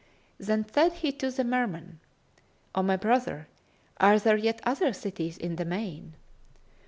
[0.39, 1.99] Then said he to the Merman,
[2.73, 3.47] "O my brother,
[3.97, 6.15] are there yet other cities in the main?"